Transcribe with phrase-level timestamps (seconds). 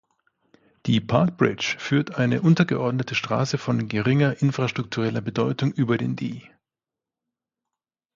[0.87, 6.41] Die Park Bridge führt eine untergeordnete Straße von geringer infrastruktureller Bedeutung über den Dee.